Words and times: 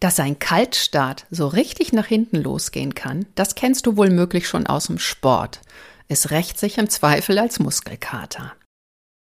Dass 0.00 0.20
ein 0.20 0.38
Kaltstart 0.38 1.26
so 1.30 1.46
richtig 1.46 1.92
nach 1.92 2.06
hinten 2.06 2.36
losgehen 2.36 2.94
kann, 2.94 3.26
das 3.34 3.54
kennst 3.54 3.86
du 3.86 3.96
wohl 3.96 4.10
möglich 4.10 4.46
schon 4.46 4.66
aus 4.66 4.88
dem 4.88 4.98
Sport. 4.98 5.62
Es 6.08 6.30
rächt 6.30 6.58
sich 6.58 6.78
im 6.78 6.90
Zweifel 6.90 7.38
als 7.38 7.58
Muskelkater. 7.58 8.52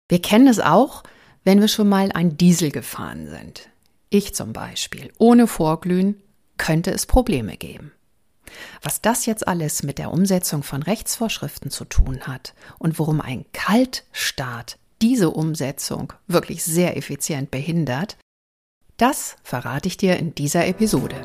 Wir 0.08 0.22
kennen 0.22 0.46
es 0.46 0.60
auch, 0.60 1.02
wenn 1.44 1.60
wir 1.60 1.68
schon 1.68 1.88
mal 1.88 2.12
ein 2.12 2.36
Diesel 2.36 2.70
gefahren 2.70 3.28
sind. 3.28 3.68
Ich 4.08 4.34
zum 4.34 4.52
Beispiel. 4.52 5.12
Ohne 5.18 5.46
Vorglühen 5.46 6.22
könnte 6.58 6.92
es 6.92 7.06
Probleme 7.06 7.56
geben. 7.56 7.92
Was 8.82 9.00
das 9.00 9.26
jetzt 9.26 9.48
alles 9.48 9.82
mit 9.82 9.98
der 9.98 10.12
Umsetzung 10.12 10.62
von 10.62 10.82
Rechtsvorschriften 10.82 11.70
zu 11.70 11.84
tun 11.84 12.20
hat 12.22 12.54
und 12.78 12.98
worum 12.98 13.20
ein 13.20 13.46
Kaltstart 13.52 14.78
diese 15.00 15.30
Umsetzung 15.30 16.12
wirklich 16.28 16.62
sehr 16.62 16.96
effizient 16.96 17.50
behindert, 17.50 18.16
das 18.96 19.36
verrate 19.42 19.88
ich 19.88 19.96
dir 19.96 20.16
in 20.18 20.34
dieser 20.34 20.66
Episode. 20.66 21.16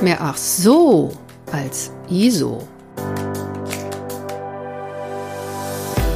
Mehr 0.00 0.18
ach 0.20 0.36
so 0.36 1.12
als 1.52 1.92
ISO. 2.08 2.66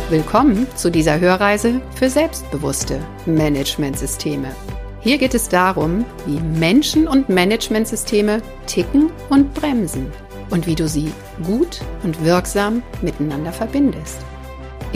Willkommen 0.08 0.66
zu 0.76 0.90
dieser 0.90 1.20
Hörreise 1.20 1.80
für 1.96 2.08
selbstbewusste 2.08 3.00
Managementsysteme. 3.26 4.54
Hier 5.00 5.18
geht 5.18 5.34
es 5.34 5.48
darum, 5.48 6.06
wie 6.24 6.40
Menschen 6.40 7.06
und 7.06 7.28
Managementsysteme 7.28 8.40
ticken 8.66 9.10
und 9.28 9.52
bremsen 9.52 10.10
und 10.50 10.66
wie 10.66 10.74
du 10.74 10.88
sie 10.88 11.12
gut 11.44 11.80
und 12.04 12.24
wirksam 12.24 12.82
miteinander 13.02 13.52
verbindest. 13.52 14.24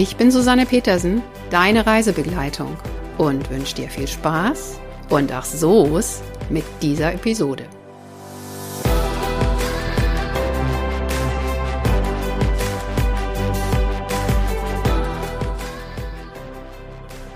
Ich 0.00 0.14
bin 0.14 0.30
Susanne 0.30 0.64
Petersen, 0.64 1.22
deine 1.50 1.84
Reisebegleitung 1.84 2.76
und 3.16 3.50
wünsche 3.50 3.74
dir 3.74 3.88
viel 3.88 4.06
Spaß 4.06 4.78
und 5.08 5.32
ach 5.32 5.44
so's 5.44 6.22
mit 6.50 6.62
dieser 6.80 7.14
Episode. 7.14 7.64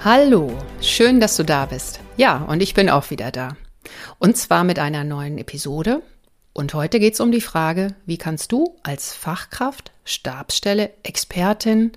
Hallo, 0.04 0.56
schön, 0.80 1.18
dass 1.18 1.36
du 1.36 1.42
da 1.42 1.66
bist. 1.66 1.98
Ja, 2.16 2.44
und 2.44 2.62
ich 2.62 2.74
bin 2.74 2.88
auch 2.88 3.10
wieder 3.10 3.32
da. 3.32 3.56
Und 4.20 4.36
zwar 4.36 4.62
mit 4.62 4.78
einer 4.78 5.02
neuen 5.02 5.36
Episode. 5.38 6.00
Und 6.52 6.74
heute 6.74 7.00
geht 7.00 7.14
es 7.14 7.20
um 7.20 7.32
die 7.32 7.40
Frage, 7.40 7.96
wie 8.06 8.18
kannst 8.18 8.52
du 8.52 8.76
als 8.84 9.12
Fachkraft, 9.12 9.90
Stabsstelle, 10.04 10.92
Expertin 11.02 11.90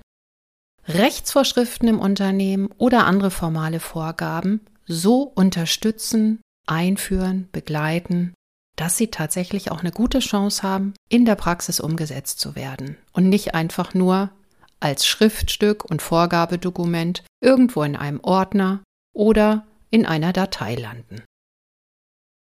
Rechtsvorschriften 0.88 1.88
im 1.88 1.98
Unternehmen 1.98 2.68
oder 2.78 3.06
andere 3.06 3.30
formale 3.30 3.80
Vorgaben 3.80 4.60
so 4.86 5.22
unterstützen, 5.22 6.40
einführen, 6.66 7.48
begleiten, 7.50 8.34
dass 8.76 8.96
sie 8.96 9.08
tatsächlich 9.08 9.70
auch 9.70 9.80
eine 9.80 9.90
gute 9.90 10.20
Chance 10.20 10.62
haben, 10.62 10.94
in 11.08 11.24
der 11.24 11.34
Praxis 11.34 11.80
umgesetzt 11.80 12.38
zu 12.38 12.54
werden 12.54 12.96
und 13.12 13.28
nicht 13.28 13.54
einfach 13.54 13.94
nur 13.94 14.30
als 14.78 15.06
Schriftstück 15.06 15.84
und 15.84 16.02
Vorgabedokument 16.02 17.24
irgendwo 17.40 17.82
in 17.82 17.96
einem 17.96 18.20
Ordner 18.20 18.82
oder 19.14 19.66
in 19.90 20.06
einer 20.06 20.32
Datei 20.32 20.74
landen. 20.74 21.22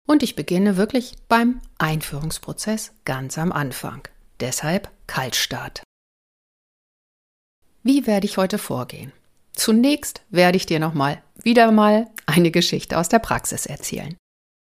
Und 0.05 0.23
ich 0.23 0.35
beginne 0.35 0.75
wirklich 0.75 1.15
beim 1.27 1.61
Einführungsprozess 1.77 2.91
ganz 3.05 3.37
am 3.37 3.51
Anfang. 3.51 4.07
Deshalb 4.39 4.89
Kaltstart. 5.07 5.83
Wie 7.83 8.05
werde 8.07 8.25
ich 8.25 8.37
heute 8.37 8.57
vorgehen? 8.57 9.13
Zunächst 9.53 10.21
werde 10.29 10.57
ich 10.57 10.65
dir 10.65 10.79
nochmal, 10.79 11.21
wieder 11.41 11.71
mal, 11.71 12.07
eine 12.25 12.51
Geschichte 12.51 12.97
aus 12.97 13.09
der 13.09 13.19
Praxis 13.19 13.65
erzählen. 13.65 14.15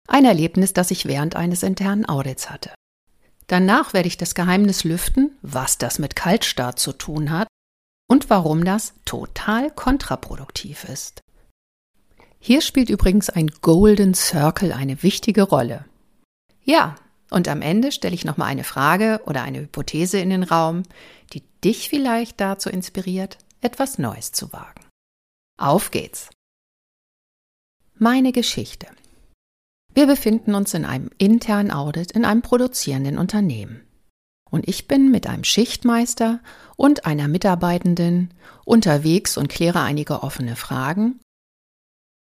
Ein 0.07 0.25
Erlebnis, 0.25 0.73
das 0.73 0.91
ich 0.91 1.05
während 1.05 1.35
eines 1.35 1.63
internen 1.63 2.07
Audits 2.07 2.49
hatte. 2.49 2.71
Danach 3.47 3.93
werde 3.93 4.07
ich 4.07 4.17
das 4.17 4.35
Geheimnis 4.35 4.83
lüften, 4.83 5.37
was 5.41 5.77
das 5.77 5.99
mit 5.99 6.15
Kaltstart 6.15 6.79
zu 6.79 6.93
tun 6.93 7.31
hat 7.31 7.47
und 8.09 8.29
warum 8.29 8.65
das 8.65 8.93
total 9.05 9.69
kontraproduktiv 9.71 10.83
ist. 10.85 11.21
Hier 12.39 12.61
spielt 12.61 12.89
übrigens 12.89 13.29
ein 13.29 13.47
Golden 13.61 14.13
Circle 14.13 14.73
eine 14.73 15.01
wichtige 15.03 15.43
Rolle. 15.43 15.85
Ja, 16.63 16.95
und 17.33 17.47
am 17.47 17.61
Ende 17.61 17.91
stelle 17.91 18.13
ich 18.13 18.25
nochmal 18.25 18.49
eine 18.49 18.63
Frage 18.63 19.21
oder 19.25 19.41
eine 19.41 19.59
Hypothese 19.59 20.19
in 20.19 20.29
den 20.29 20.43
Raum, 20.43 20.83
die 21.33 21.41
dich 21.63 21.89
vielleicht 21.89 22.39
dazu 22.39 22.69
inspiriert, 22.69 23.39
etwas 23.61 23.97
Neues 23.97 24.31
zu 24.31 24.53
wagen. 24.53 24.85
Auf 25.57 25.91
geht's! 25.91 26.29
Meine 27.97 28.31
Geschichte. 28.31 28.87
Wir 29.93 30.07
befinden 30.07 30.55
uns 30.55 30.73
in 30.73 30.85
einem 30.85 31.09
internen 31.17 31.71
Audit 31.71 32.11
in 32.11 32.25
einem 32.25 32.41
produzierenden 32.41 33.17
Unternehmen. 33.17 33.83
Und 34.49 34.67
ich 34.67 34.87
bin 34.87 35.09
mit 35.09 35.25
einem 35.25 35.43
Schichtmeister 35.43 36.39
und 36.75 37.05
einer 37.05 37.27
Mitarbeitenden 37.27 38.33
unterwegs 38.65 39.37
und 39.37 39.49
kläre 39.49 39.81
einige 39.81 40.21
offene 40.21 40.55
Fragen. 40.55 41.19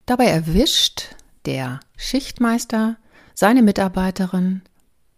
Dabei 0.07 0.25
erwischt 0.25 1.15
der 1.45 1.79
Schichtmeister 1.95 2.97
seine 3.35 3.61
Mitarbeiterin 3.61 4.61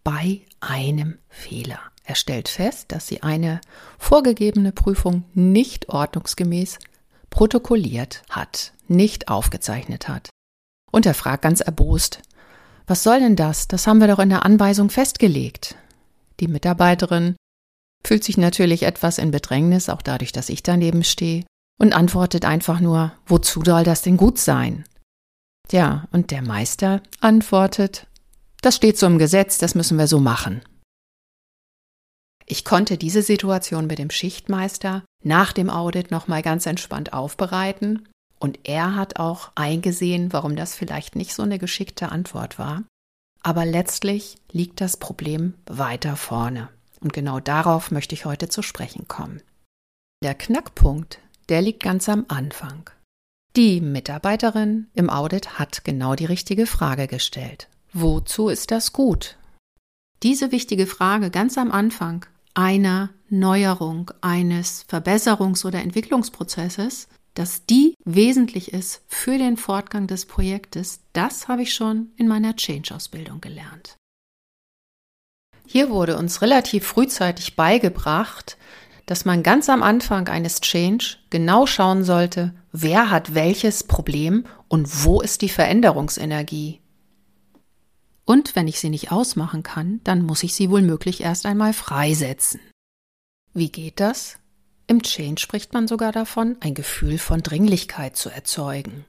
bei 0.08 0.40
einem 0.60 1.18
Fehler. 1.28 1.80
Er 2.02 2.14
stellt 2.14 2.48
fest, 2.48 2.92
dass 2.92 3.06
sie 3.06 3.22
eine 3.22 3.60
vorgegebene 3.98 4.72
Prüfung 4.72 5.24
nicht 5.34 5.90
ordnungsgemäß 5.90 6.78
protokolliert 7.28 8.22
hat, 8.30 8.72
nicht 8.86 9.28
aufgezeichnet 9.28 10.08
hat. 10.08 10.30
Und 10.90 11.04
er 11.04 11.12
fragt 11.12 11.42
ganz 11.42 11.60
erbost, 11.60 12.22
was 12.86 13.02
soll 13.02 13.20
denn 13.20 13.36
das? 13.36 13.68
Das 13.68 13.86
haben 13.86 13.98
wir 13.98 14.08
doch 14.08 14.18
in 14.18 14.30
der 14.30 14.46
Anweisung 14.46 14.88
festgelegt. 14.88 15.76
Die 16.40 16.48
Mitarbeiterin 16.48 17.36
fühlt 18.02 18.24
sich 18.24 18.38
natürlich 18.38 18.84
etwas 18.84 19.18
in 19.18 19.30
Bedrängnis, 19.30 19.90
auch 19.90 20.00
dadurch, 20.00 20.32
dass 20.32 20.48
ich 20.48 20.62
daneben 20.62 21.04
stehe, 21.04 21.44
und 21.78 21.92
antwortet 21.92 22.46
einfach 22.46 22.80
nur, 22.80 23.12
wozu 23.26 23.62
soll 23.62 23.84
das 23.84 24.00
denn 24.00 24.16
gut 24.16 24.38
sein? 24.38 24.84
Ja, 25.70 26.08
und 26.12 26.30
der 26.30 26.40
Meister 26.40 27.02
antwortet, 27.20 28.06
das 28.60 28.76
steht 28.76 28.98
so 28.98 29.06
im 29.06 29.18
Gesetz, 29.18 29.58
das 29.58 29.74
müssen 29.74 29.98
wir 29.98 30.06
so 30.06 30.20
machen. 30.20 30.62
Ich 32.46 32.64
konnte 32.64 32.96
diese 32.96 33.22
Situation 33.22 33.86
mit 33.86 33.98
dem 33.98 34.10
Schichtmeister 34.10 35.04
nach 35.22 35.52
dem 35.52 35.68
Audit 35.68 36.10
nochmal 36.10 36.42
ganz 36.42 36.64
entspannt 36.64 37.12
aufbereiten 37.12 38.08
und 38.38 38.60
er 38.64 38.94
hat 38.94 39.18
auch 39.18 39.50
eingesehen, 39.54 40.32
warum 40.32 40.56
das 40.56 40.74
vielleicht 40.74 41.14
nicht 41.14 41.34
so 41.34 41.42
eine 41.42 41.58
geschickte 41.58 42.10
Antwort 42.10 42.58
war. 42.58 42.84
Aber 43.42 43.66
letztlich 43.66 44.38
liegt 44.50 44.80
das 44.80 44.96
Problem 44.96 45.54
weiter 45.66 46.16
vorne. 46.16 46.68
Und 47.00 47.12
genau 47.12 47.38
darauf 47.38 47.90
möchte 47.90 48.14
ich 48.14 48.24
heute 48.24 48.48
zu 48.48 48.62
sprechen 48.62 49.06
kommen. 49.06 49.42
Der 50.22 50.34
Knackpunkt, 50.34 51.20
der 51.48 51.62
liegt 51.62 51.82
ganz 51.82 52.08
am 52.08 52.24
Anfang. 52.28 52.90
Die 53.56 53.80
Mitarbeiterin 53.80 54.88
im 54.94 55.10
Audit 55.10 55.58
hat 55.58 55.84
genau 55.84 56.14
die 56.14 56.24
richtige 56.24 56.66
Frage 56.66 57.06
gestellt. 57.06 57.68
Wozu 58.00 58.48
ist 58.48 58.70
das 58.70 58.92
gut? 58.92 59.36
Diese 60.22 60.52
wichtige 60.52 60.86
Frage 60.86 61.30
ganz 61.30 61.58
am 61.58 61.72
Anfang 61.72 62.24
einer 62.54 63.10
Neuerung, 63.28 64.12
eines 64.20 64.86
Verbesserungs- 64.88 65.66
oder 65.66 65.80
Entwicklungsprozesses, 65.80 67.08
dass 67.34 67.66
die 67.66 67.94
wesentlich 68.04 68.72
ist 68.72 69.02
für 69.08 69.36
den 69.36 69.56
Fortgang 69.56 70.06
des 70.06 70.26
Projektes, 70.26 71.00
das 71.12 71.48
habe 71.48 71.62
ich 71.62 71.74
schon 71.74 72.12
in 72.16 72.28
meiner 72.28 72.54
Change-Ausbildung 72.54 73.40
gelernt. 73.40 73.96
Hier 75.66 75.90
wurde 75.90 76.18
uns 76.18 76.40
relativ 76.40 76.86
frühzeitig 76.86 77.56
beigebracht, 77.56 78.58
dass 79.06 79.24
man 79.24 79.42
ganz 79.42 79.68
am 79.68 79.82
Anfang 79.82 80.28
eines 80.28 80.60
Change 80.60 81.16
genau 81.30 81.66
schauen 81.66 82.04
sollte, 82.04 82.54
wer 82.70 83.10
hat 83.10 83.34
welches 83.34 83.82
Problem 83.82 84.44
und 84.68 85.04
wo 85.04 85.20
ist 85.20 85.42
die 85.42 85.48
Veränderungsenergie. 85.48 86.80
Und 88.28 88.54
wenn 88.54 88.68
ich 88.68 88.78
sie 88.78 88.90
nicht 88.90 89.10
ausmachen 89.10 89.62
kann, 89.62 90.02
dann 90.04 90.20
muss 90.20 90.42
ich 90.42 90.54
sie 90.54 90.68
wohl 90.68 90.82
möglich 90.82 91.22
erst 91.22 91.46
einmal 91.46 91.72
freisetzen. 91.72 92.60
Wie 93.54 93.72
geht 93.72 94.00
das? 94.00 94.36
Im 94.86 95.02
Change 95.02 95.40
spricht 95.40 95.72
man 95.72 95.88
sogar 95.88 96.12
davon, 96.12 96.58
ein 96.60 96.74
Gefühl 96.74 97.16
von 97.16 97.42
Dringlichkeit 97.42 98.18
zu 98.18 98.28
erzeugen. 98.28 99.06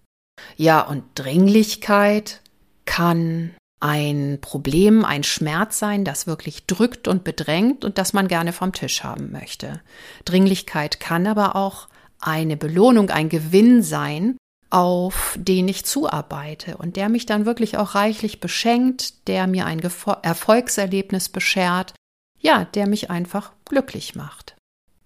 Ja, 0.55 0.79
und 0.79 1.03
Dringlichkeit 1.15 2.39
kann 2.85 3.51
ein 3.81 4.37
Problem, 4.39 5.03
ein 5.03 5.23
Schmerz 5.23 5.79
sein, 5.79 6.05
das 6.05 6.25
wirklich 6.25 6.65
drückt 6.65 7.09
und 7.09 7.25
bedrängt 7.25 7.83
und 7.83 7.97
das 7.97 8.13
man 8.13 8.29
gerne 8.29 8.53
vom 8.53 8.71
Tisch 8.71 9.03
haben 9.03 9.33
möchte. 9.33 9.81
Dringlichkeit 10.23 11.01
kann 11.01 11.27
aber 11.27 11.57
auch 11.57 11.89
eine 12.21 12.55
Belohnung, 12.55 13.09
ein 13.09 13.27
Gewinn 13.27 13.83
sein, 13.83 14.37
auf 14.69 15.37
den 15.39 15.67
ich 15.67 15.85
zuarbeite 15.85 16.77
und 16.77 16.95
der 16.95 17.09
mich 17.09 17.25
dann 17.25 17.45
wirklich 17.45 17.77
auch 17.77 17.95
reichlich 17.95 18.39
beschenkt, 18.39 19.27
der 19.27 19.47
mir 19.47 19.65
ein 19.65 19.81
Erfolgserlebnis 20.21 21.29
beschert, 21.29 21.93
ja, 22.39 22.65
der 22.65 22.87
mich 22.87 23.09
einfach 23.09 23.51
glücklich 23.65 24.15
macht. 24.15 24.55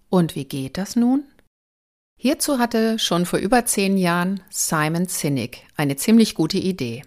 Und 0.10 0.36
wie 0.36 0.46
geht 0.46 0.78
das 0.78 0.96
nun? 0.96 1.24
Hierzu 2.20 2.60
hatte 2.60 3.00
schon 3.00 3.26
vor 3.26 3.40
über 3.40 3.66
zehn 3.66 3.98
Jahren 3.98 4.44
Simon 4.50 5.08
Sinek 5.08 5.66
eine 5.76 5.96
ziemlich 5.96 6.36
gute 6.36 6.58
Idee. 6.58 7.04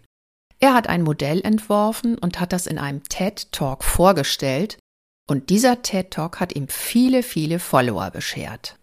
Er 0.58 0.74
hat 0.74 0.88
ein 0.88 1.02
Modell 1.02 1.42
entworfen 1.42 2.18
und 2.18 2.40
hat 2.40 2.52
das 2.52 2.66
in 2.66 2.78
einem 2.78 3.02
TED 3.04 3.52
Talk 3.52 3.84
vorgestellt, 3.84 4.78
und 5.28 5.50
dieser 5.50 5.82
TED 5.82 6.12
Talk 6.12 6.40
hat 6.40 6.54
ihm 6.54 6.68
viele, 6.68 7.22
viele 7.22 7.58
Follower 7.58 8.10
beschert. 8.10 8.78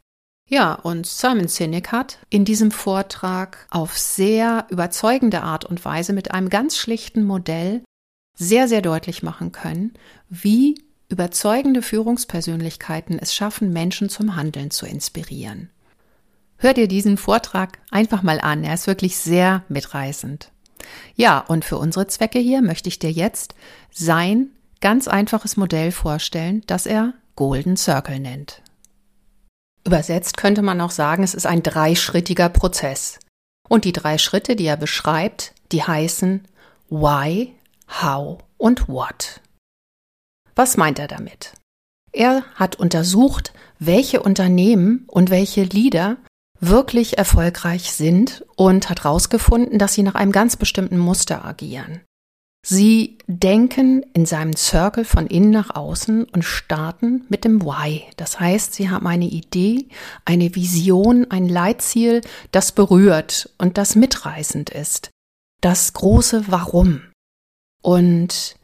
Ja, 0.50 0.74
und 0.74 1.06
Simon 1.06 1.48
Sinek 1.48 1.92
hat 1.92 2.20
in 2.30 2.46
diesem 2.46 2.72
Vortrag 2.72 3.66
auf 3.72 3.98
sehr 3.98 4.68
überzeugende 4.70 5.42
Art 5.42 5.66
und 5.66 5.84
Weise 5.86 6.14
mit 6.14 6.32
einem 6.32 6.50
ganz 6.50 6.78
schlichten 6.78 7.24
Modell 7.24 7.84
sehr, 8.38 8.68
sehr 8.68 8.82
deutlich 8.82 9.24
machen 9.24 9.52
können, 9.52 9.94
wie 10.30 10.76
überzeugende 11.10 11.82
Führungspersönlichkeiten 11.82 13.20
es 13.20 13.34
schaffen, 13.34 13.72
Menschen 13.72 14.10
zum 14.10 14.36
Handeln 14.36 14.72
zu 14.72 14.86
inspirieren. 14.86 15.70
Hör 16.58 16.74
dir 16.74 16.88
diesen 16.88 17.18
Vortrag 17.18 17.78
einfach 17.92 18.24
mal 18.24 18.42
an, 18.42 18.64
er 18.64 18.74
ist 18.74 18.88
wirklich 18.88 19.18
sehr 19.18 19.64
mitreißend. 19.70 20.52
Ja, 21.16 21.40
und 21.40 21.66
für 21.66 21.78
unsere 21.78 22.08
Zwecke 22.08 22.40
hier 22.40 22.62
möchte 22.62 22.90
ich 22.90 23.00
dir 23.00 23.12
jetzt 23.12 23.54
sein 23.92 24.50
ganz 24.82 25.08
einfaches 25.08 25.56
Modell 25.56 25.92
vorstellen, 25.92 26.64
das 26.66 26.86
er 26.86 27.14
Golden 27.36 27.78
Circle 27.78 28.20
nennt. 28.20 28.63
Übersetzt 29.86 30.38
könnte 30.38 30.62
man 30.62 30.80
auch 30.82 30.92
sagen, 30.92 31.24
es 31.24 31.34
ist 31.34 31.46
ein 31.46 31.64
dreischrittiger 31.64 32.50
Prozess. 32.50 33.20
Und 33.68 33.86
die 33.86 33.94
drei 33.94 34.18
Schritte, 34.18 34.56
die 34.56 34.66
er 34.66 34.78
beschreibt, 34.78 35.54
die 35.72 35.84
heißen 35.84 36.48
Why, 36.90 37.54
How 38.02 38.40
und 38.58 38.88
What. 38.88 39.42
Was 40.56 40.78
meint 40.78 41.00
er 41.00 41.08
damit? 41.08 41.54
Er 42.12 42.44
hat 42.56 42.76
untersucht, 42.76 43.54
welche 43.80 44.22
Unternehmen 44.22 45.06
und 45.08 45.30
welche 45.30 45.64
Leader 45.64 46.18
wirklich 46.60 47.18
erfolgreich 47.18 47.92
sind 47.92 48.46
und 48.56 48.90
hat 48.90 49.04
herausgefunden, 49.04 49.80
dass 49.80 49.94
sie 49.94 50.04
nach 50.04 50.16
einem 50.16 50.32
ganz 50.32 50.56
bestimmten 50.56 50.98
Muster 50.98 51.44
agieren. 51.44 52.02
Sie 52.66 53.18
denken 53.28 54.06
in 54.14 54.26
seinem 54.26 54.56
Circle 54.56 55.04
von 55.04 55.28
innen 55.28 55.52
nach 55.52 55.76
außen 55.76 56.24
und 56.24 56.44
starten 56.44 57.26
mit 57.28 57.44
dem 57.44 57.62
Why. 57.62 58.04
Das 58.16 58.40
heißt, 58.40 58.74
sie 58.74 58.90
haben 58.90 59.06
eine 59.06 59.26
Idee, 59.26 59.88
eine 60.24 60.56
Vision, 60.56 61.30
ein 61.30 61.50
Leitziel, 61.50 62.22
das 62.52 62.72
berührt 62.72 63.50
und 63.58 63.78
das 63.78 63.96
mitreißend 63.96 64.70
ist. 64.70 65.10
Das 65.60 65.92
große 65.92 66.46
Warum. 66.48 67.02
Und 67.84 68.56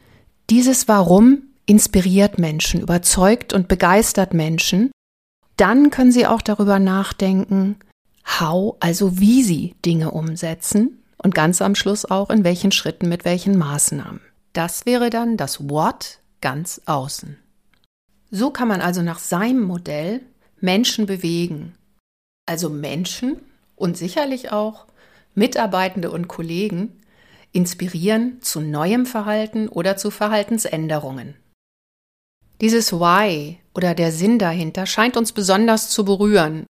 dieses 0.49 0.87
Warum 0.87 1.43
inspiriert 1.65 2.39
Menschen, 2.39 2.81
überzeugt 2.81 3.51
und 3.51 3.67
begeistert 3.67 4.33
Menschen. 4.33 4.91
Dann 5.57 5.89
können 5.89 6.13
sie 6.13 6.25
auch 6.25 6.41
darüber 6.41 6.79
nachdenken, 6.79 7.75
how, 8.39 8.77
also 8.79 9.19
wie 9.19 9.43
sie 9.43 9.75
Dinge 9.85 10.11
umsetzen 10.11 10.98
und 11.21 11.35
ganz 11.35 11.61
am 11.61 11.75
Schluss 11.75 12.05
auch 12.05 12.29
in 12.29 12.43
welchen 12.43 12.71
Schritten 12.71 13.09
mit 13.09 13.25
welchen 13.25 13.57
Maßnahmen. 13.57 14.21
Das 14.53 14.85
wäre 14.85 15.09
dann 15.09 15.37
das 15.37 15.69
What 15.69 16.19
ganz 16.41 16.81
außen. 16.85 17.37
So 18.31 18.51
kann 18.51 18.67
man 18.67 18.81
also 18.81 19.01
nach 19.01 19.19
seinem 19.19 19.61
Modell 19.61 20.21
Menschen 20.59 21.05
bewegen. 21.05 21.75
Also 22.45 22.69
Menschen 22.69 23.39
und 23.75 23.97
sicherlich 23.97 24.51
auch 24.51 24.85
Mitarbeitende 25.35 26.11
und 26.11 26.27
Kollegen 26.27 27.01
inspirieren 27.51 28.41
zu 28.41 28.59
neuem 28.59 29.05
Verhalten 29.05 29.67
oder 29.67 29.97
zu 29.97 30.11
Verhaltensänderungen. 30.11 31.35
Dieses 32.61 32.91
Why 32.91 33.57
oder 33.73 33.95
der 33.95 34.11
Sinn 34.11 34.37
dahinter 34.37 34.85
scheint 34.85 35.15
uns 35.15 35.31
besonders 35.31 35.89
zu 35.89 36.03
berühren. 36.03 36.65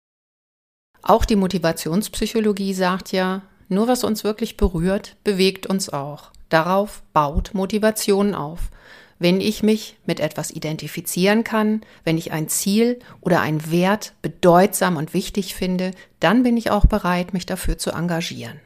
Auch 1.03 1.25
die 1.25 1.37
Motivationspsychologie 1.37 2.73
sagt 2.73 3.13
ja, 3.13 3.43
nur 3.75 3.89
was 3.89 4.05
uns 4.05 4.25
wirklich 4.25 4.57
berührt, 4.57 5.17
bewegt 5.25 5.67
uns 5.67 5.89
auch. 5.89 6.31
Darauf 6.49 7.03
baut 7.13 7.53
Motivation 7.53 8.35
auf. 8.35 8.71
Wenn 9.19 9.41
ich 9.41 9.63
mich 9.63 9.97
mit 10.07 10.21
etwas 10.21 10.51
identifizieren 10.51 11.45
kann, 11.45 11.83
wenn 12.05 12.19
ich 12.19 12.33
ein 12.33 12.49
Ziel 12.49 12.99
oder 13.21 13.41
ein 13.41 13.71
Wert 13.71 14.13
bedeutsam 14.23 14.97
und 14.97 15.15
wichtig 15.15 15.55
finde, 15.55 15.93
dann 16.21 16.43
bin 16.43 16.57
ich 16.57 16.71
auch 16.71 16.87
bereit, 16.87 17.33
mich 17.33 17.47
dafür 17.47 17.79
zu 17.79 17.91
engagieren. 17.91 18.61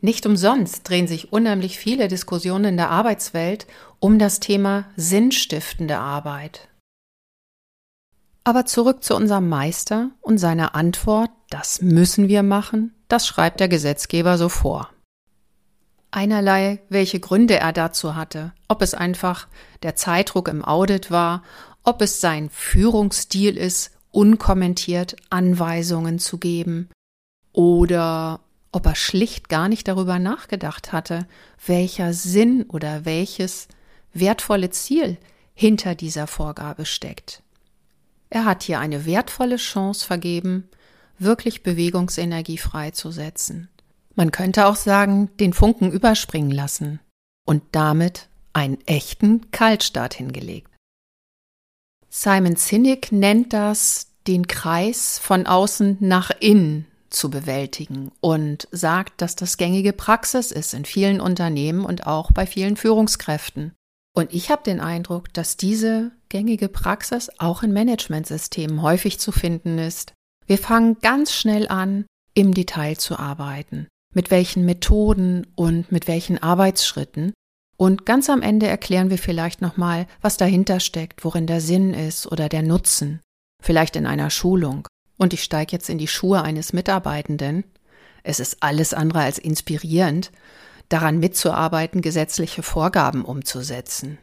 Nicht 0.00 0.26
umsonst 0.26 0.88
drehen 0.88 1.06
sich 1.06 1.32
unheimlich 1.32 1.78
viele 1.78 2.08
Diskussionen 2.08 2.64
in 2.64 2.76
der 2.76 2.90
Arbeitswelt 2.90 3.66
um 4.00 4.18
das 4.18 4.40
Thema 4.40 4.86
sinnstiftende 4.96 5.98
Arbeit. 5.98 6.68
Aber 8.44 8.66
zurück 8.66 9.04
zu 9.04 9.14
unserem 9.14 9.48
Meister 9.48 10.10
und 10.20 10.38
seiner 10.38 10.74
Antwort, 10.74 11.30
das 11.50 11.80
müssen 11.80 12.26
wir 12.26 12.42
machen, 12.42 12.92
das 13.12 13.26
schreibt 13.26 13.60
der 13.60 13.68
Gesetzgeber 13.68 14.38
so 14.38 14.48
vor. 14.48 14.88
Einerlei, 16.10 16.80
welche 16.88 17.20
Gründe 17.20 17.58
er 17.58 17.74
dazu 17.74 18.14
hatte, 18.16 18.54
ob 18.68 18.80
es 18.80 18.94
einfach 18.94 19.48
der 19.82 19.96
Zeitdruck 19.96 20.48
im 20.48 20.64
Audit 20.64 21.10
war, 21.10 21.42
ob 21.82 22.00
es 22.00 22.22
sein 22.22 22.48
Führungsstil 22.48 23.58
ist, 23.58 23.90
unkommentiert 24.12 25.16
Anweisungen 25.28 26.18
zu 26.18 26.38
geben, 26.38 26.88
oder 27.52 28.40
ob 28.72 28.86
er 28.86 28.94
schlicht 28.94 29.50
gar 29.50 29.68
nicht 29.68 29.88
darüber 29.88 30.18
nachgedacht 30.18 30.92
hatte, 30.92 31.26
welcher 31.66 32.14
Sinn 32.14 32.62
oder 32.62 33.04
welches 33.04 33.68
wertvolle 34.14 34.70
Ziel 34.70 35.18
hinter 35.52 35.94
dieser 35.94 36.26
Vorgabe 36.26 36.86
steckt. 36.86 37.42
Er 38.30 38.46
hat 38.46 38.62
hier 38.62 38.80
eine 38.80 39.04
wertvolle 39.04 39.56
Chance 39.56 40.06
vergeben, 40.06 40.70
wirklich 41.22 41.62
Bewegungsenergie 41.62 42.58
freizusetzen. 42.58 43.68
Man 44.14 44.30
könnte 44.30 44.66
auch 44.66 44.76
sagen, 44.76 45.30
den 45.38 45.52
Funken 45.52 45.90
überspringen 45.90 46.50
lassen 46.50 47.00
und 47.46 47.62
damit 47.72 48.28
einen 48.52 48.78
echten 48.86 49.50
Kaltstart 49.50 50.14
hingelegt. 50.14 50.70
Simon 52.10 52.56
Sinek 52.56 53.10
nennt 53.10 53.52
das 53.52 54.08
den 54.26 54.46
Kreis 54.46 55.18
von 55.18 55.46
außen 55.46 55.96
nach 56.00 56.30
innen 56.40 56.86
zu 57.08 57.30
bewältigen 57.30 58.12
und 58.20 58.68
sagt, 58.70 59.20
dass 59.20 59.36
das 59.36 59.56
gängige 59.56 59.92
Praxis 59.92 60.50
ist 60.50 60.74
in 60.74 60.84
vielen 60.84 61.20
Unternehmen 61.20 61.84
und 61.84 62.06
auch 62.06 62.30
bei 62.32 62.46
vielen 62.46 62.76
Führungskräften. 62.76 63.72
Und 64.14 64.32
ich 64.34 64.50
habe 64.50 64.62
den 64.62 64.80
Eindruck, 64.80 65.32
dass 65.32 65.56
diese 65.56 66.12
gängige 66.28 66.68
Praxis 66.68 67.30
auch 67.38 67.62
in 67.62 67.72
Managementsystemen 67.72 68.82
häufig 68.82 69.18
zu 69.18 69.32
finden 69.32 69.78
ist. 69.78 70.12
Wir 70.52 70.58
fangen 70.58 70.98
ganz 71.00 71.32
schnell 71.32 71.66
an, 71.66 72.04
im 72.34 72.52
Detail 72.52 72.98
zu 72.98 73.18
arbeiten. 73.18 73.88
Mit 74.14 74.30
welchen 74.30 74.66
Methoden 74.66 75.46
und 75.54 75.90
mit 75.90 76.08
welchen 76.08 76.42
Arbeitsschritten. 76.42 77.32
Und 77.78 78.04
ganz 78.04 78.28
am 78.28 78.42
Ende 78.42 78.66
erklären 78.66 79.08
wir 79.08 79.16
vielleicht 79.16 79.62
nochmal, 79.62 80.06
was 80.20 80.36
dahinter 80.36 80.78
steckt, 80.78 81.24
worin 81.24 81.46
der 81.46 81.62
Sinn 81.62 81.94
ist 81.94 82.30
oder 82.30 82.50
der 82.50 82.60
Nutzen. 82.60 83.22
Vielleicht 83.62 83.96
in 83.96 84.04
einer 84.04 84.28
Schulung. 84.28 84.86
Und 85.16 85.32
ich 85.32 85.42
steige 85.42 85.72
jetzt 85.72 85.88
in 85.88 85.96
die 85.96 86.06
Schuhe 86.06 86.42
eines 86.42 86.74
Mitarbeitenden. 86.74 87.64
Es 88.22 88.38
ist 88.38 88.58
alles 88.62 88.92
andere 88.92 89.20
als 89.20 89.38
inspirierend, 89.38 90.32
daran 90.90 91.18
mitzuarbeiten, 91.18 92.02
gesetzliche 92.02 92.62
Vorgaben 92.62 93.24
umzusetzen. 93.24 94.18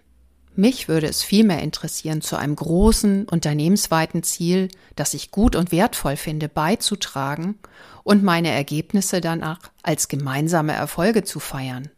Mich 0.56 0.88
würde 0.88 1.08
es 1.08 1.24
vielmehr 1.24 1.62
interessieren, 1.62 2.22
zu 2.22 2.36
einem 2.36 2.56
großen 2.56 3.28
unternehmensweiten 3.30 4.24
Ziel, 4.24 4.70
das 4.96 5.14
ich 5.14 5.32
gut 5.32 5.56
und 5.56 5.72
wertvoll 5.72 6.18
finde, 6.18 6.50
beizutragen 6.50 7.60
und 8.04 8.24
meine 8.24 8.50
Ergebnisse 8.50 9.22
dann 9.22 9.44
auch 9.44 9.60
als 9.84 10.08
gemeinsame 10.08 10.74
Erfolge 10.74 11.24
zu 11.24 11.40
feiern. 11.40 11.90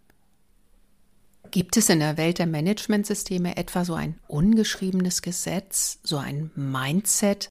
Gibt 1.49 1.75
es 1.75 1.89
in 1.89 1.99
der 1.99 2.17
Welt 2.17 2.39
der 2.39 2.47
Managementsysteme 2.47 3.57
etwa 3.57 3.83
so 3.83 3.93
ein 3.93 4.17
ungeschriebenes 4.27 5.21
Gesetz, 5.21 5.99
so 6.03 6.17
ein 6.17 6.51
Mindset, 6.55 7.49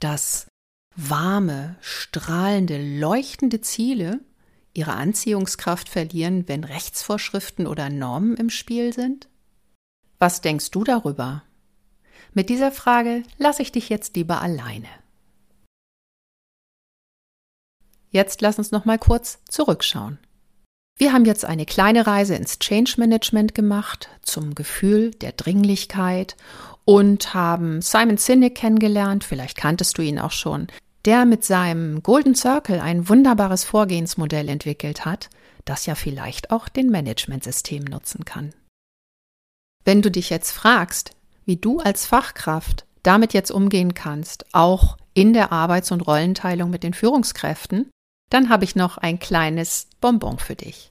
das 0.00 0.46
warme, 0.96 1.76
strahlende, 1.80 2.78
leuchtende 2.98 3.60
Ziele 3.60 4.20
ihre 4.74 4.92
Anziehungskraft 4.92 5.88
verlieren, 5.88 6.48
wenn 6.48 6.64
Rechtsvorschriften 6.64 7.66
oder 7.66 7.88
Normen 7.88 8.36
im 8.36 8.50
Spiel 8.50 8.92
sind? 8.92 9.28
Was 10.24 10.40
denkst 10.40 10.70
du 10.70 10.84
darüber? 10.84 11.42
Mit 12.32 12.48
dieser 12.48 12.72
Frage 12.72 13.24
lasse 13.36 13.60
ich 13.60 13.72
dich 13.72 13.90
jetzt 13.90 14.16
lieber 14.16 14.40
alleine. 14.40 14.88
Jetzt 18.08 18.40
lass 18.40 18.56
uns 18.56 18.70
noch 18.70 18.86
mal 18.86 18.98
kurz 18.98 19.40
zurückschauen. 19.50 20.18
Wir 20.96 21.12
haben 21.12 21.26
jetzt 21.26 21.44
eine 21.44 21.66
kleine 21.66 22.06
Reise 22.06 22.36
ins 22.36 22.58
Change 22.58 22.94
Management 22.96 23.54
gemacht, 23.54 24.08
zum 24.22 24.54
Gefühl 24.54 25.10
der 25.10 25.32
Dringlichkeit 25.32 26.38
und 26.86 27.34
haben 27.34 27.82
Simon 27.82 28.16
Sinek 28.16 28.54
kennengelernt, 28.54 29.24
vielleicht 29.24 29.58
kanntest 29.58 29.98
du 29.98 30.02
ihn 30.02 30.18
auch 30.18 30.32
schon, 30.32 30.68
der 31.04 31.26
mit 31.26 31.44
seinem 31.44 32.02
Golden 32.02 32.34
Circle 32.34 32.80
ein 32.80 33.10
wunderbares 33.10 33.64
Vorgehensmodell 33.64 34.48
entwickelt 34.48 35.04
hat, 35.04 35.28
das 35.66 35.84
ja 35.84 35.94
vielleicht 35.94 36.50
auch 36.50 36.70
den 36.70 36.88
Managementsystem 36.88 37.84
nutzen 37.84 38.24
kann. 38.24 38.54
Wenn 39.84 40.02
du 40.02 40.10
dich 40.10 40.30
jetzt 40.30 40.52
fragst, 40.52 41.12
wie 41.44 41.56
du 41.56 41.80
als 41.80 42.06
Fachkraft 42.06 42.86
damit 43.02 43.34
jetzt 43.34 43.50
umgehen 43.50 43.94
kannst, 43.94 44.46
auch 44.52 44.96
in 45.12 45.32
der 45.32 45.52
Arbeits- 45.52 45.92
und 45.92 46.00
Rollenteilung 46.00 46.70
mit 46.70 46.82
den 46.82 46.94
Führungskräften, 46.94 47.90
dann 48.30 48.48
habe 48.48 48.64
ich 48.64 48.74
noch 48.74 48.98
ein 48.98 49.18
kleines 49.18 49.88
Bonbon 50.00 50.38
für 50.38 50.56
dich. 50.56 50.90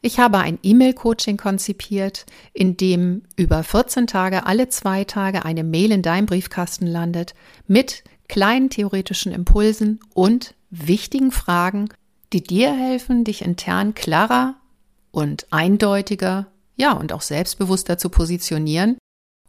Ich 0.00 0.18
habe 0.18 0.38
ein 0.38 0.58
E-Mail-Coaching 0.62 1.36
konzipiert, 1.36 2.26
in 2.52 2.76
dem 2.76 3.22
über 3.36 3.62
14 3.62 4.06
Tage 4.06 4.44
alle 4.44 4.68
zwei 4.68 5.04
Tage 5.04 5.44
eine 5.44 5.64
Mail 5.64 5.92
in 5.92 6.02
deinem 6.02 6.26
Briefkasten 6.26 6.86
landet 6.86 7.34
mit 7.66 8.04
kleinen 8.28 8.68
theoretischen 8.68 9.32
Impulsen 9.32 10.00
und 10.12 10.54
wichtigen 10.70 11.30
Fragen, 11.30 11.88
die 12.32 12.42
dir 12.42 12.74
helfen, 12.74 13.24
dich 13.24 13.42
intern 13.42 13.94
klarer 13.94 14.56
und 15.10 15.46
eindeutiger, 15.50 16.48
ja, 16.76 16.92
und 16.92 17.12
auch 17.12 17.22
selbstbewusster 17.22 17.98
zu 17.98 18.08
positionieren 18.08 18.98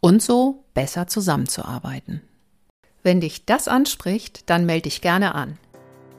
und 0.02 0.22
so 0.22 0.66
besser 0.74 1.08
zusammenzuarbeiten. 1.08 2.22
Wenn 3.04 3.22
dich 3.22 3.46
das 3.46 3.68
anspricht, 3.68 4.50
dann 4.50 4.66
melde 4.66 4.84
dich 4.84 5.02
gerne 5.02 5.36
an. 5.36 5.58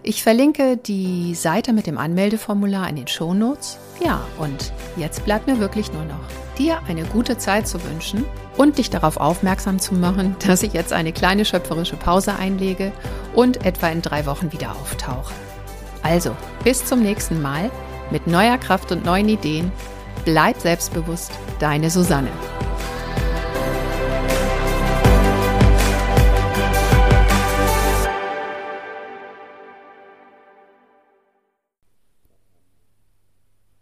Ich 0.02 0.22
verlinke 0.22 0.76
die 0.76 1.34
Seite 1.34 1.72
mit 1.72 1.88
dem 1.88 1.98
Anmeldeformular 1.98 2.88
in 2.88 2.94
den 2.94 3.08
Shownotes. 3.08 3.78
Ja, 4.04 4.24
und 4.38 4.72
jetzt 4.96 5.24
bleibt 5.24 5.48
mir 5.48 5.58
wirklich 5.58 5.92
nur 5.92 6.04
noch, 6.04 6.20
dir 6.58 6.80
eine 6.86 7.02
gute 7.04 7.38
Zeit 7.38 7.66
zu 7.66 7.82
wünschen 7.82 8.24
und 8.56 8.78
dich 8.78 8.88
darauf 8.88 9.16
aufmerksam 9.16 9.80
zu 9.80 9.94
machen, 9.94 10.36
dass 10.46 10.62
ich 10.62 10.74
jetzt 10.74 10.92
eine 10.92 11.12
kleine 11.12 11.44
schöpferische 11.44 11.96
Pause 11.96 12.36
einlege 12.36 12.92
und 13.34 13.66
etwa 13.66 13.88
in 13.88 14.00
drei 14.00 14.26
Wochen 14.26 14.52
wieder 14.52 14.76
auftauche. 14.76 15.34
Also, 16.04 16.36
bis 16.62 16.84
zum 16.84 17.02
nächsten 17.02 17.42
Mal 17.42 17.68
mit 18.12 18.28
neuer 18.28 18.58
Kraft 18.58 18.92
und 18.92 19.04
neuen 19.04 19.28
Ideen. 19.28 19.72
Bleib 20.24 20.60
selbstbewusst, 20.60 21.32
deine 21.58 21.90
Susanne. 21.90 22.30